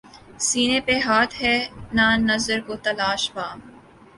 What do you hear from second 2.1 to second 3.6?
نظر کو تلاش بام